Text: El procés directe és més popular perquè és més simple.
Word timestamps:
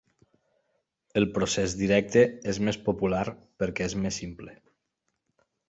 El 1.21 1.27
procés 1.35 1.75
directe 1.81 2.25
és 2.55 2.61
més 2.69 2.81
popular 2.89 3.21
perquè 3.35 3.89
és 3.91 3.99
més 4.07 4.21
simple. 4.25 4.59